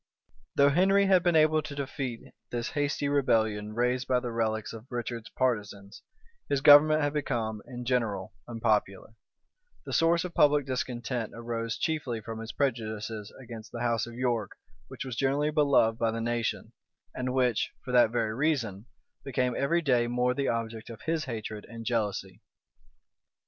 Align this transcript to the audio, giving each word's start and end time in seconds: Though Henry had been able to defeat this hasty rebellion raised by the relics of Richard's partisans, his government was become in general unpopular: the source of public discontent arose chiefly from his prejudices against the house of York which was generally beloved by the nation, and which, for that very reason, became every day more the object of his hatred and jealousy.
Though 0.55 0.69
Henry 0.69 1.05
had 1.05 1.21
been 1.21 1.35
able 1.35 1.61
to 1.61 1.75
defeat 1.75 2.33
this 2.49 2.71
hasty 2.71 3.07
rebellion 3.07 3.75
raised 3.75 4.07
by 4.07 4.19
the 4.19 4.31
relics 4.31 4.73
of 4.73 4.87
Richard's 4.91 5.29
partisans, 5.29 6.01
his 6.49 6.59
government 6.61 7.03
was 7.03 7.13
become 7.13 7.61
in 7.67 7.85
general 7.85 8.33
unpopular: 8.47 9.13
the 9.85 9.93
source 9.93 10.23
of 10.23 10.33
public 10.33 10.65
discontent 10.65 11.33
arose 11.35 11.77
chiefly 11.77 12.19
from 12.19 12.39
his 12.39 12.51
prejudices 12.51 13.31
against 13.39 13.71
the 13.71 13.81
house 13.81 14.07
of 14.07 14.15
York 14.15 14.57
which 14.87 15.05
was 15.05 15.15
generally 15.15 15.51
beloved 15.51 15.99
by 15.99 16.09
the 16.09 16.19
nation, 16.19 16.71
and 17.13 17.31
which, 17.35 17.69
for 17.85 17.91
that 17.91 18.09
very 18.09 18.33
reason, 18.33 18.87
became 19.23 19.53
every 19.55 19.83
day 19.83 20.07
more 20.07 20.33
the 20.33 20.47
object 20.47 20.89
of 20.89 21.01
his 21.03 21.25
hatred 21.25 21.63
and 21.69 21.85
jealousy. 21.85 22.41